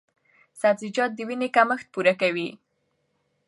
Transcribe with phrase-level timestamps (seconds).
[0.61, 2.49] سبزیجات د وینې کمښت پوره کوي۔